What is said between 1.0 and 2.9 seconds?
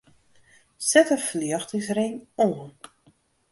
de ferljochtingsring oan.